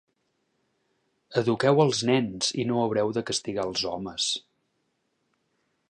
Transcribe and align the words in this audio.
Eduqueu 1.41 1.83
els 1.83 2.01
nens 2.11 2.49
i 2.63 2.65
no 2.71 2.81
haureu 2.85 3.13
de 3.19 3.25
castigar 3.31 3.67
els 3.73 3.85
homes. 3.93 4.31